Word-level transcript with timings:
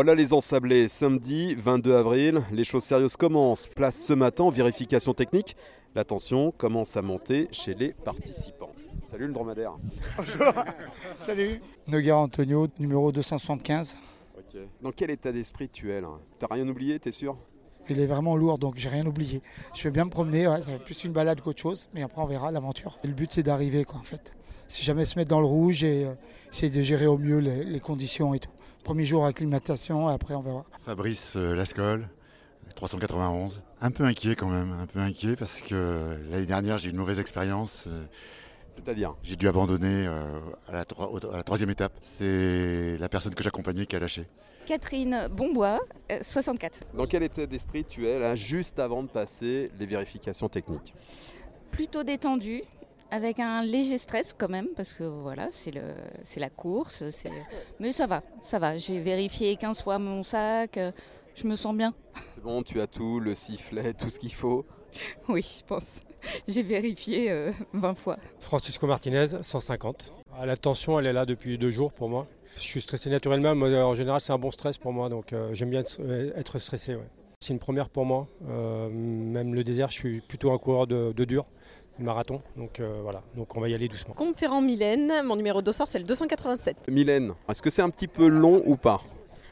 Oh 0.00 0.02
là 0.02 0.14
les 0.14 0.32
ensablés, 0.32 0.88
samedi 0.88 1.54
22 1.56 1.94
avril, 1.94 2.40
les 2.52 2.64
choses 2.64 2.84
sérieuses 2.84 3.18
commencent. 3.18 3.66
Place 3.66 4.02
ce 4.02 4.14
matin 4.14 4.48
vérification 4.48 5.12
technique. 5.12 5.56
La 5.94 6.04
tension 6.04 6.52
commence 6.52 6.96
à 6.96 7.02
monter 7.02 7.48
chez 7.52 7.74
les 7.74 7.92
participants. 7.92 8.72
Salut 9.02 9.26
le 9.26 9.34
dromadaire. 9.34 9.76
Salut. 11.18 11.60
Noguera 11.86 12.16
Antonio, 12.16 12.66
numéro 12.78 13.12
275. 13.12 13.98
Ok. 14.38 14.62
Dans 14.80 14.90
quel 14.90 15.10
état 15.10 15.32
d'esprit 15.32 15.68
tu 15.68 15.92
es 15.92 16.00
là? 16.00 16.08
T'as 16.38 16.46
rien 16.50 16.66
oublié, 16.66 16.98
t'es 16.98 17.12
sûr? 17.12 17.36
Il 17.90 18.00
est 18.00 18.06
vraiment 18.06 18.36
lourd, 18.36 18.56
donc 18.56 18.78
j'ai 18.78 18.88
rien 18.88 19.04
oublié. 19.04 19.42
Je 19.74 19.82
vais 19.82 19.90
bien 19.90 20.06
me 20.06 20.10
promener, 20.10 20.48
ouais, 20.48 20.62
ça 20.62 20.70
va 20.70 20.76
être 20.76 20.84
plus 20.84 21.04
une 21.04 21.12
balade 21.12 21.42
qu'autre 21.42 21.60
chose, 21.60 21.90
mais 21.92 22.00
après 22.00 22.22
on 22.22 22.26
verra 22.26 22.50
l'aventure. 22.50 22.98
Le 23.04 23.12
but 23.12 23.30
c'est 23.30 23.42
d'arriver, 23.42 23.84
quoi, 23.84 24.00
en 24.00 24.04
fait. 24.04 24.32
Si 24.66 24.82
jamais 24.82 25.04
se 25.04 25.18
mettre 25.18 25.28
dans 25.28 25.40
le 25.40 25.46
rouge 25.46 25.84
et 25.84 26.06
euh, 26.06 26.14
essayer 26.50 26.70
de 26.70 26.80
gérer 26.80 27.06
au 27.06 27.18
mieux 27.18 27.40
les, 27.40 27.64
les 27.64 27.80
conditions 27.80 28.32
et 28.32 28.38
tout. 28.38 28.50
Premier 28.84 29.04
jour 29.04 29.24
acclimatation, 29.26 30.10
et 30.10 30.14
après 30.14 30.34
on 30.34 30.40
verra. 30.40 30.64
Fabrice 30.84 31.36
euh, 31.36 31.54
Lascol, 31.54 32.08
391. 32.74 33.62
Un 33.80 33.90
peu 33.90 34.04
inquiet 34.04 34.34
quand 34.34 34.48
même, 34.48 34.72
un 34.72 34.86
peu 34.86 34.98
inquiet 35.00 35.36
parce 35.36 35.60
que 35.62 36.16
l'année 36.30 36.46
dernière 36.46 36.78
j'ai 36.78 36.88
eu 36.88 36.92
une 36.92 36.98
mauvaise 36.98 37.20
expérience. 37.20 37.86
euh, 37.88 38.04
C'est-à-dire 38.74 39.14
J'ai 39.22 39.36
dû 39.36 39.48
abandonner 39.48 40.06
euh, 40.06 40.40
à, 40.68 40.72
la 40.72 40.84
troi- 40.84 41.10
au- 41.12 41.32
à 41.32 41.36
la 41.36 41.42
troisième 41.42 41.70
étape. 41.70 41.92
C'est 42.02 42.96
la 42.98 43.08
personne 43.08 43.34
que 43.34 43.42
j'accompagnais 43.42 43.86
qui 43.86 43.96
a 43.96 44.00
lâché. 44.00 44.26
Catherine 44.66 45.28
Bonbois, 45.30 45.80
euh, 46.10 46.18
64. 46.22 46.80
Dans 46.94 47.06
quel 47.06 47.22
état 47.22 47.46
d'esprit 47.46 47.84
tu 47.84 48.06
es 48.08 48.18
là 48.18 48.34
juste 48.34 48.78
avant 48.78 49.02
de 49.02 49.08
passer 49.08 49.70
les 49.78 49.86
vérifications 49.86 50.48
techniques? 50.48 50.94
Plutôt 51.70 52.02
détendue, 52.02 52.62
avec 53.10 53.40
un 53.40 53.62
léger 53.62 53.98
stress 53.98 54.34
quand 54.36 54.48
même, 54.48 54.68
parce 54.76 54.92
que 54.92 55.04
voilà, 55.04 55.48
c'est 55.50 55.70
le, 55.72 55.82
c'est 56.22 56.40
la 56.40 56.50
course. 56.50 57.08
c'est- 57.10 57.30
Mais 57.78 57.92
ça 57.92 58.06
va, 58.06 58.22
ça 58.42 58.58
va. 58.58 58.76
J'ai 58.78 59.00
vérifié 59.00 59.56
15 59.56 59.82
fois 59.82 59.98
mon 59.98 60.22
sac, 60.22 60.76
euh, 60.76 60.92
je 61.34 61.46
me 61.46 61.56
sens 61.56 61.74
bien. 61.74 61.94
C'est 62.34 62.42
bon, 62.42 62.62
tu 62.62 62.80
as 62.80 62.86
tout, 62.86 63.20
le 63.20 63.34
sifflet, 63.34 63.92
tout 63.94 64.10
ce 64.10 64.18
qu'il 64.18 64.32
faut. 64.32 64.64
Oui, 65.28 65.42
je 65.42 65.64
pense. 65.64 66.00
J'ai 66.48 66.62
vérifié 66.64 67.30
euh, 67.30 67.52
20 67.74 67.94
fois. 67.94 68.16
Francisco 68.40 68.86
Martinez, 68.88 69.26
150. 69.40 70.12
Ah, 70.36 70.46
La 70.46 70.56
tension, 70.56 70.98
elle 70.98 71.06
est 71.06 71.12
là 71.12 71.24
depuis 71.26 71.56
deux 71.58 71.70
jours 71.70 71.92
pour 71.92 72.08
moi. 72.08 72.26
Je 72.56 72.60
suis 72.62 72.80
stressé 72.80 73.08
naturellement, 73.08 73.54
mais 73.54 73.74
en 73.80 73.94
général, 73.94 74.20
c'est 74.20 74.32
un 74.32 74.38
bon 74.38 74.50
stress 74.50 74.76
pour 74.78 74.92
moi, 74.92 75.08
donc 75.08 75.32
euh, 75.32 75.54
j'aime 75.54 75.70
bien 75.70 75.80
être, 75.80 75.96
euh, 76.00 76.58
stressé. 76.58 76.96
ouais. 76.96 77.06
C'est 77.40 77.52
une 77.52 77.60
première 77.60 77.88
pour 77.88 78.04
moi. 78.04 78.26
Euh, 78.48 78.88
même 78.90 79.54
le 79.54 79.62
désert, 79.64 79.88
je 79.90 79.94
suis 79.94 80.20
plutôt 80.20 80.52
un 80.52 80.58
coureur 80.58 80.86
de, 80.88 81.12
de 81.16 81.24
dur, 81.24 81.46
marathon, 82.04 82.42
donc 82.56 82.80
euh, 82.80 83.00
voilà. 83.02 83.22
Donc 83.36 83.56
on 83.56 83.60
va 83.60 83.68
y 83.68 83.74
aller 83.74 83.88
doucement. 83.88 84.14
Conférent 84.14 84.60
Mylène, 84.60 85.22
mon 85.24 85.36
numéro 85.36 85.60
de 85.60 85.66
dossard 85.66 85.88
c'est 85.88 85.98
le 85.98 86.04
287. 86.04 86.88
Mylène, 86.90 87.34
est-ce 87.48 87.62
que 87.62 87.70
c'est 87.70 87.82
un 87.82 87.90
petit 87.90 88.08
peu 88.08 88.26
long 88.26 88.62
ou 88.66 88.76
pas? 88.76 89.00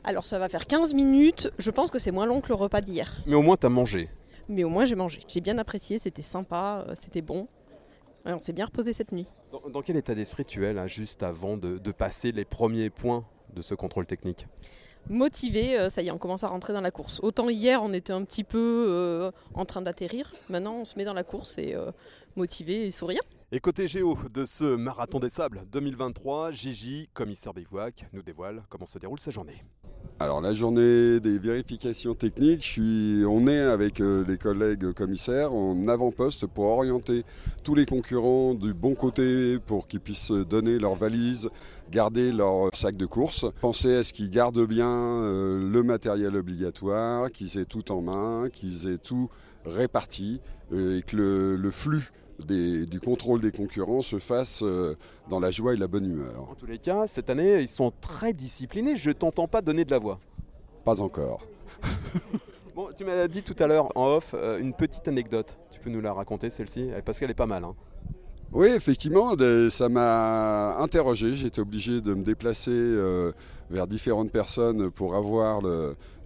Alors 0.04 0.26
ça 0.26 0.38
va 0.38 0.48
faire 0.48 0.66
15 0.66 0.94
minutes, 0.94 1.50
je 1.58 1.70
pense 1.70 1.90
que 1.90 1.98
c'est 1.98 2.10
moins 2.10 2.26
long 2.26 2.40
que 2.40 2.48
le 2.48 2.54
repas 2.54 2.80
d'hier. 2.80 3.22
Mais 3.26 3.34
au 3.34 3.42
moins 3.42 3.56
t'as 3.56 3.68
mangé. 3.68 4.06
Mais 4.48 4.64
au 4.64 4.68
moins 4.68 4.84
j'ai 4.84 4.94
mangé. 4.94 5.20
J'ai 5.28 5.40
bien 5.40 5.58
apprécié, 5.58 5.98
c'était 5.98 6.22
sympa, 6.22 6.84
euh, 6.88 6.94
c'était 7.00 7.22
bon. 7.22 7.48
Ouais, 8.26 8.32
on 8.32 8.38
s'est 8.38 8.52
bien 8.52 8.66
reposé 8.66 8.92
cette 8.92 9.12
nuit. 9.12 9.26
Dans, 9.52 9.62
dans 9.70 9.82
quel 9.82 9.96
état 9.96 10.14
d'esprit 10.14 10.44
tu 10.44 10.64
es 10.66 10.72
là 10.72 10.86
juste 10.86 11.22
avant 11.22 11.56
de, 11.56 11.78
de 11.78 11.92
passer 11.92 12.32
les 12.32 12.44
premiers 12.44 12.90
points 12.90 13.24
de 13.54 13.62
ce 13.62 13.74
contrôle 13.74 14.06
technique? 14.06 14.46
Motivé, 15.10 15.78
euh, 15.78 15.88
ça 15.88 16.02
y 16.02 16.08
est, 16.08 16.10
on 16.10 16.18
commence 16.18 16.44
à 16.44 16.48
rentrer 16.48 16.74
dans 16.74 16.82
la 16.82 16.90
course. 16.90 17.20
Autant 17.22 17.48
hier 17.48 17.82
on 17.82 17.92
était 17.94 18.12
un 18.12 18.24
petit 18.24 18.44
peu 18.44 18.86
euh, 18.88 19.30
en 19.54 19.64
train 19.64 19.80
d'atterrir, 19.80 20.34
maintenant 20.50 20.74
on 20.74 20.84
se 20.84 20.98
met 20.98 21.04
dans 21.04 21.14
la 21.14 21.24
course 21.24 21.56
et 21.56 21.74
euh, 21.74 21.90
motivé 22.38 22.86
et 22.86 22.90
souriant. 22.90 23.20
Et 23.50 23.60
côté 23.60 23.88
géo 23.88 24.16
de 24.32 24.44
ce 24.44 24.76
marathon 24.76 25.18
des 25.18 25.28
sables 25.28 25.62
2023, 25.72 26.52
Gigi, 26.52 27.08
commissaire 27.12 27.52
bivouac, 27.52 28.06
nous 28.12 28.22
dévoile 28.22 28.62
comment 28.68 28.86
se 28.86 28.98
déroule 28.98 29.18
sa 29.18 29.30
journée. 29.30 29.64
Alors 30.20 30.40
la 30.40 30.52
journée 30.52 31.20
des 31.20 31.38
vérifications 31.38 32.14
techniques, 32.14 32.62
je 32.62 32.68
suis, 32.68 33.24
on 33.26 33.46
est 33.46 33.60
avec 33.60 34.00
euh, 34.00 34.24
les 34.26 34.36
collègues 34.36 34.92
commissaires 34.92 35.52
en 35.52 35.86
avant-poste 35.88 36.46
pour 36.46 36.64
orienter 36.64 37.24
tous 37.62 37.74
les 37.74 37.86
concurrents 37.86 38.54
du 38.54 38.74
bon 38.74 38.94
côté 38.94 39.58
pour 39.60 39.86
qu'ils 39.86 40.00
puissent 40.00 40.32
donner 40.32 40.78
leurs 40.78 40.96
valises, 40.96 41.48
garder 41.90 42.32
leur 42.32 42.76
sac 42.76 42.96
de 42.96 43.06
course, 43.06 43.46
penser 43.60 43.94
à 43.94 44.04
ce 44.04 44.12
qu'ils 44.12 44.30
gardent 44.30 44.66
bien 44.66 44.90
euh, 44.90 45.70
le 45.70 45.82
matériel 45.82 46.36
obligatoire, 46.36 47.30
qu'ils 47.30 47.56
aient 47.58 47.64
tout 47.64 47.92
en 47.92 48.02
main, 48.02 48.48
qu'ils 48.52 48.88
aient 48.88 48.98
tout 48.98 49.30
réparti 49.64 50.40
euh, 50.72 50.98
et 50.98 51.02
que 51.02 51.16
le, 51.16 51.56
le 51.56 51.70
flux 51.70 52.10
des- 52.46 52.86
du 52.86 53.00
contrôle 53.00 53.40
des 53.40 53.50
concurrents 53.52 54.02
se 54.02 54.18
fasse 54.18 54.62
euh, 54.62 54.96
dans 55.28 55.40
la 55.40 55.50
joie 55.50 55.74
et 55.74 55.76
la 55.76 55.88
bonne 55.88 56.04
humeur. 56.10 56.48
En 56.50 56.54
tous 56.54 56.66
les 56.66 56.78
cas, 56.78 57.06
cette 57.06 57.30
année, 57.30 57.60
ils 57.62 57.68
sont 57.68 57.92
très 58.00 58.32
disciplinés. 58.32 58.96
Je 58.96 59.10
t'entends 59.10 59.48
pas 59.48 59.60
donner 59.62 59.84
de 59.84 59.90
la 59.90 59.98
voix. 59.98 60.18
Pas 60.84 61.00
encore. 61.00 61.40
Bon, 62.74 62.90
tu 62.96 63.04
m'as 63.04 63.26
dit 63.26 63.42
tout 63.42 63.56
à 63.58 63.66
l'heure 63.66 63.90
en 63.96 64.06
off 64.06 64.34
euh, 64.34 64.60
une 64.60 64.72
petite 64.72 65.08
anecdote. 65.08 65.58
Tu 65.68 65.80
peux 65.80 65.90
nous 65.90 66.00
la 66.00 66.12
raconter 66.12 66.48
celle-ci 66.48 66.90
Parce 67.04 67.18
qu'elle 67.18 67.30
est 67.30 67.34
pas 67.34 67.46
mal. 67.46 67.64
hein. 67.64 67.74
Oui, 68.52 68.68
effectivement, 68.68 69.34
ça 69.68 69.88
m'a 69.88 70.78
interrogé. 70.78 71.34
J'étais 71.34 71.60
obligé 71.60 72.00
de 72.00 72.14
me 72.14 72.24
déplacer 72.24 72.70
euh, 72.72 73.32
vers 73.70 73.86
différentes 73.86 74.30
personnes 74.32 74.90
pour 74.90 75.14
avoir 75.14 75.60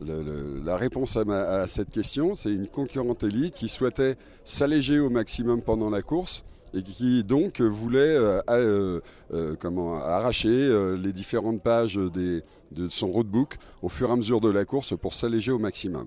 la 0.01 0.77
réponse 0.77 1.17
à, 1.17 1.25
ma- 1.25 1.67
cette 1.67 1.91
question. 1.91 2.35
C'est 2.35 2.53
une 2.53 2.69
concurrente 2.69 3.25
élite 3.25 3.55
qui 3.55 3.69
souhaitait 3.69 4.17
s'alléger 4.45 5.01
au 5.01 5.11
maximum 5.11 5.63
pendant 5.63 5.91
la 5.91 6.03
course 6.03 6.45
et 6.75 6.83
qui 6.83 7.23
donc 7.25 7.61
voulait 7.61 8.17
euh, 8.17 8.41
euh, 9.35 9.57
comment, 9.59 9.97
arracher 9.97 10.95
les 10.97 11.13
différentes 11.13 11.61
pages 11.61 11.97
de 11.97 12.43
son 12.89 13.09
roadbook 13.09 13.57
au 13.83 13.89
fur 13.89 14.09
et 14.11 14.13
à 14.13 14.17
mesure 14.17 14.41
de 14.41 14.49
la 14.49 14.65
course 14.65 14.97
pour 14.97 15.13
s'alléger 15.13 15.51
au 15.51 15.59
maximum. 15.59 16.07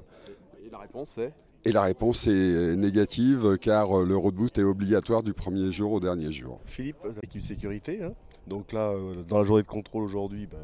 La 0.72 0.78
réponse 0.80 1.18
est? 1.18 1.34
Et 1.68 1.72
la 1.72 1.82
réponse 1.82 2.28
est 2.28 2.76
négative 2.76 3.58
car 3.60 4.04
le 4.04 4.16
roadbook 4.16 4.56
est 4.58 4.64
obligatoire 4.64 5.24
du 5.24 5.34
premier 5.34 5.72
jour 5.72 5.94
au 5.94 6.00
dernier 6.00 6.32
jour. 6.32 6.60
Philippe, 6.66 6.98
équipe 7.24 7.42
sécurité. 7.42 8.04
hein. 8.04 8.14
Donc 8.46 8.72
là, 8.72 8.92
euh, 8.92 9.24
dans 9.28 9.40
la 9.40 9.44
journée 9.44 9.64
de 9.64 9.68
contrôle 9.68 10.04
aujourd'hui, 10.04 10.46
ben, 10.46 10.60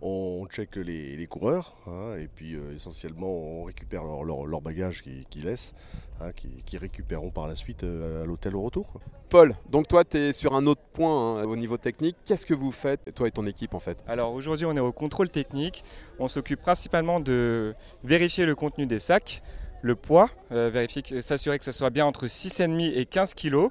on 0.00 0.46
check 0.48 0.76
les, 0.76 1.16
les 1.16 1.26
coureurs 1.26 1.74
hein, 1.88 2.14
et 2.20 2.28
puis 2.28 2.54
euh, 2.54 2.72
essentiellement 2.72 3.26
on 3.26 3.64
récupère 3.64 4.04
leur, 4.04 4.22
leur- 4.22 4.46
leur 4.46 4.60
bagage 4.60 5.02
qu'ils 5.02 5.44
laissent, 5.44 5.74
hein, 6.20 6.30
qu'ils 6.64 6.78
récupéreront 6.78 7.30
par 7.30 7.48
la 7.48 7.56
suite 7.56 7.82
euh, 7.82 8.22
à 8.22 8.26
l'hôtel 8.26 8.54
au 8.54 8.62
retour. 8.62 8.86
quoi. 8.92 9.00
Paul, 9.30 9.56
donc 9.68 9.88
toi, 9.88 10.04
tu 10.04 10.18
es 10.18 10.32
sur 10.32 10.54
un 10.54 10.66
autre 10.68 10.82
point 10.92 11.40
hein, 11.40 11.44
au 11.44 11.56
niveau 11.56 11.78
technique. 11.78 12.16
Qu'est-ce 12.24 12.46
que 12.46 12.54
vous 12.54 12.70
faites, 12.70 13.12
toi 13.16 13.26
et 13.26 13.32
ton 13.32 13.46
équipe, 13.46 13.74
en 13.74 13.80
fait? 13.80 14.04
Alors 14.06 14.32
aujourd'hui, 14.32 14.66
on 14.66 14.76
est 14.76 14.80
au 14.80 14.92
contrôle 14.92 15.28
technique. 15.30 15.82
On 16.20 16.28
s'occupe 16.28 16.60
principalement 16.60 17.18
de 17.18 17.74
vérifier 18.04 18.46
le 18.46 18.54
contenu 18.54 18.86
des 18.86 19.00
sacs, 19.00 19.42
le 19.84 19.94
poids, 19.94 20.30
euh, 20.50 20.70
vérifier, 20.72 21.20
s'assurer 21.20 21.58
que 21.58 21.64
ce 21.64 21.70
soit 21.70 21.90
bien 21.90 22.06
entre 22.06 22.26
6,5 22.26 22.94
et 22.96 23.04
15 23.04 23.34
kg. 23.34 23.68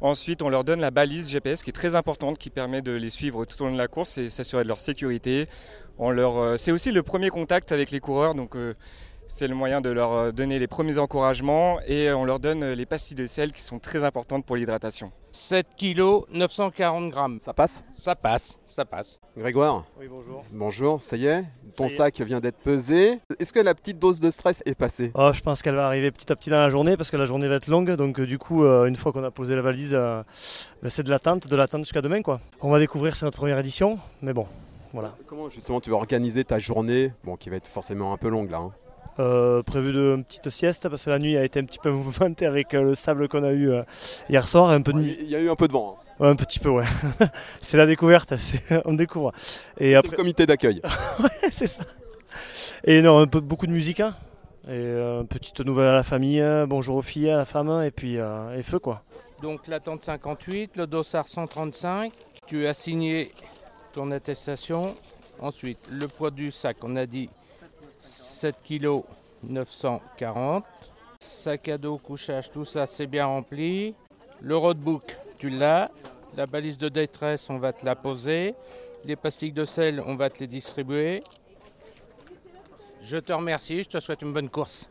Ensuite, 0.00 0.40
on 0.40 0.48
leur 0.48 0.64
donne 0.64 0.80
la 0.80 0.90
balise 0.90 1.28
GPS 1.28 1.62
qui 1.62 1.68
est 1.68 1.74
très 1.74 1.94
importante, 1.94 2.38
qui 2.38 2.48
permet 2.48 2.80
de 2.80 2.92
les 2.92 3.10
suivre 3.10 3.44
tout 3.44 3.60
au 3.60 3.66
long 3.66 3.74
de 3.74 3.78
la 3.78 3.86
course 3.86 4.16
et 4.16 4.30
s'assurer 4.30 4.62
de 4.62 4.68
leur 4.68 4.80
sécurité. 4.80 5.48
Euh, 6.00 6.56
c'est 6.56 6.72
aussi 6.72 6.92
le 6.92 7.02
premier 7.02 7.28
contact 7.28 7.72
avec 7.72 7.90
les 7.90 8.00
coureurs, 8.00 8.34
donc 8.34 8.56
euh, 8.56 8.72
c'est 9.32 9.46
le 9.46 9.54
moyen 9.54 9.80
de 9.80 9.90
leur 9.90 10.12
euh, 10.12 10.32
donner 10.32 10.58
les 10.58 10.66
premiers 10.66 10.98
encouragements 10.98 11.78
et 11.86 12.10
on 12.12 12.24
leur 12.24 12.40
donne 12.40 12.64
euh, 12.64 12.74
les 12.74 12.84
pastilles 12.84 13.16
de 13.16 13.26
sel 13.26 13.52
qui 13.52 13.62
sont 13.62 13.78
très 13.78 14.02
importantes 14.02 14.44
pour 14.44 14.56
l'hydratation. 14.56 15.12
7 15.30 15.68
kg 15.78 16.24
940 16.32 17.10
grammes. 17.10 17.38
Ça 17.38 17.54
passe? 17.54 17.84
Ça 17.96 18.16
passe, 18.16 18.60
ça 18.66 18.84
passe. 18.84 19.20
Grégoire? 19.36 19.84
Oui, 20.00 20.06
bonjour. 20.10 20.42
Bonjour, 20.52 21.00
ça 21.00 21.16
y 21.16 21.26
est 21.26 21.44
Ton 21.76 21.86
y 21.86 21.92
est. 21.92 21.96
sac 21.96 22.20
vient 22.22 22.40
d'être 22.40 22.58
pesé. 22.58 23.20
Est-ce 23.38 23.52
que 23.52 23.60
la 23.60 23.74
petite 23.76 24.00
dose 24.00 24.18
de 24.18 24.32
stress 24.32 24.62
est 24.66 24.74
passée? 24.74 25.12
Oh, 25.14 25.30
je 25.32 25.40
pense 25.40 25.62
qu'elle 25.62 25.76
va 25.76 25.86
arriver 25.86 26.10
petit 26.10 26.30
à 26.32 26.34
petit 26.36 26.50
dans 26.50 26.58
la 26.60 26.68
journée 26.68 26.96
parce 26.96 27.12
que 27.12 27.16
la 27.16 27.24
journée 27.26 27.46
va 27.46 27.54
être 27.54 27.68
longue. 27.68 27.92
Donc 27.92 28.18
euh, 28.18 28.26
du 28.26 28.38
coup, 28.38 28.64
euh, 28.64 28.86
une 28.86 28.96
fois 28.96 29.12
qu'on 29.12 29.22
a 29.22 29.30
posé 29.30 29.54
la 29.54 29.62
valise, 29.62 29.94
euh, 29.94 30.24
ben, 30.82 30.88
c'est 30.90 31.04
de 31.04 31.10
l'attente, 31.10 31.46
de 31.46 31.54
l'attente 31.56 31.82
jusqu'à 31.84 32.02
demain. 32.02 32.22
quoi. 32.22 32.40
On 32.60 32.68
va 32.70 32.80
découvrir, 32.80 33.14
c'est 33.16 33.24
notre 33.24 33.38
première 33.38 33.58
édition. 33.60 34.00
Mais 34.22 34.32
bon, 34.32 34.46
voilà. 34.92 35.14
Comment 35.28 35.48
justement 35.48 35.80
tu 35.80 35.90
vas 35.90 35.96
organiser 35.96 36.42
ta 36.42 36.58
journée? 36.58 37.12
Bon, 37.22 37.36
qui 37.36 37.48
va 37.48 37.56
être 37.56 37.68
forcément 37.68 38.12
un 38.12 38.16
peu 38.16 38.28
longue 38.28 38.50
là. 38.50 38.58
hein. 38.58 38.72
Euh, 39.18 39.62
prévu 39.62 39.92
de 39.92 40.14
une 40.16 40.24
petite 40.24 40.48
sieste 40.50 40.88
parce 40.88 41.04
que 41.04 41.10
la 41.10 41.18
nuit 41.18 41.36
a 41.36 41.44
été 41.44 41.60
un 41.60 41.64
petit 41.64 41.78
peu 41.78 41.90
mouvementée 41.90 42.46
avec 42.46 42.72
euh, 42.74 42.82
le 42.82 42.94
sable 42.94 43.28
qu'on 43.28 43.44
a 43.44 43.50
eu 43.52 43.70
euh, 43.70 43.82
hier 44.28 44.46
soir. 44.46 44.70
Un 44.70 44.80
peu 44.82 44.92
de 44.92 44.98
nuit. 44.98 45.18
Il 45.20 45.28
y 45.28 45.36
a 45.36 45.40
eu 45.40 45.50
un 45.50 45.56
peu 45.56 45.68
de 45.68 45.72
vent. 45.72 45.98
hein. 45.98 46.04
Ouais, 46.20 46.28
un 46.28 46.36
petit 46.36 46.58
peu, 46.58 46.68
ouais. 46.68 46.84
c'est 47.60 47.76
la 47.76 47.86
découverte, 47.86 48.34
on 48.84 48.92
découvre. 48.92 49.32
Et 49.78 49.94
après, 49.94 50.12
le 50.12 50.16
comité 50.16 50.46
d'accueil. 50.46 50.80
ouais, 51.22 51.50
c'est 51.50 51.66
ça. 51.66 51.82
Et 52.84 53.02
non, 53.02 53.18
un 53.18 53.26
peu, 53.26 53.40
beaucoup 53.40 53.66
de 53.66 53.72
musique, 53.72 54.00
hein. 54.00 54.14
Et 54.64 54.72
euh, 54.72 55.22
petite 55.24 55.60
nouvelle 55.60 55.88
à 55.88 55.94
la 55.94 56.02
famille, 56.02 56.40
euh, 56.40 56.66
bonjour 56.66 56.96
aux 56.96 57.02
filles, 57.02 57.30
à 57.30 57.38
la 57.38 57.44
femme, 57.46 57.82
et 57.82 57.90
puis 57.90 58.18
euh, 58.18 58.56
et 58.56 58.62
feu 58.62 58.78
quoi. 58.78 59.02
Donc 59.42 59.66
l'attente 59.66 60.04
58, 60.04 60.76
le 60.76 60.86
dossard 60.86 61.26
135. 61.26 62.12
Tu 62.46 62.66
as 62.66 62.74
signé 62.74 63.30
ton 63.94 64.10
attestation. 64.10 64.94
Ensuite, 65.40 65.88
le 65.90 66.06
poids 66.06 66.30
du 66.30 66.50
sac, 66.50 66.76
on 66.82 66.94
a 66.96 67.06
dit 67.06 67.30
7 68.40 68.56
kg 68.66 69.02
940. 69.42 70.64
Sac 71.20 71.68
à 71.68 71.76
dos, 71.76 71.98
couchage, 71.98 72.50
tout 72.50 72.64
ça 72.64 72.86
c'est 72.86 73.06
bien 73.06 73.26
rempli. 73.26 73.94
Le 74.40 74.56
roadbook, 74.56 75.14
tu 75.36 75.50
l'as. 75.50 75.90
La 76.38 76.46
balise 76.46 76.78
de 76.78 76.88
détresse, 76.88 77.50
on 77.50 77.58
va 77.58 77.74
te 77.74 77.84
la 77.84 77.94
poser. 77.94 78.54
Les 79.04 79.14
pastilles 79.14 79.52
de 79.52 79.66
sel, 79.66 80.02
on 80.06 80.16
va 80.16 80.30
te 80.30 80.38
les 80.38 80.46
distribuer. 80.46 81.22
Je 83.02 83.18
te 83.18 83.30
remercie, 83.30 83.82
je 83.82 83.90
te 83.90 84.00
souhaite 84.00 84.22
une 84.22 84.32
bonne 84.32 84.48
course. 84.48 84.88